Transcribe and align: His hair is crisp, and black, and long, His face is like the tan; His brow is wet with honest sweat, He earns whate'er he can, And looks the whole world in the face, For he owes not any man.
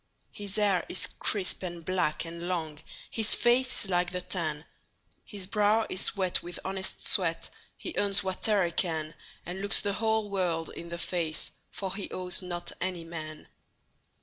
His 0.31 0.55
hair 0.55 0.83
is 0.89 1.05
crisp, 1.19 1.61
and 1.61 1.85
black, 1.85 2.25
and 2.25 2.47
long, 2.47 2.79
His 3.11 3.35
face 3.35 3.83
is 3.85 3.91
like 3.91 4.09
the 4.09 4.21
tan; 4.21 4.65
His 5.23 5.45
brow 5.45 5.85
is 5.91 6.15
wet 6.17 6.41
with 6.41 6.59
honest 6.65 7.07
sweat, 7.07 7.51
He 7.77 7.93
earns 7.95 8.21
whate'er 8.23 8.65
he 8.65 8.71
can, 8.71 9.13
And 9.45 9.61
looks 9.61 9.79
the 9.79 9.93
whole 9.93 10.27
world 10.31 10.71
in 10.75 10.89
the 10.89 10.97
face, 10.97 11.51
For 11.69 11.93
he 11.93 12.09
owes 12.09 12.41
not 12.41 12.71
any 12.81 13.03
man. 13.03 13.47